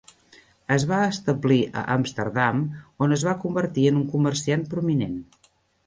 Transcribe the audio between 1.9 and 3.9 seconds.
Amsterdam, on es va convertir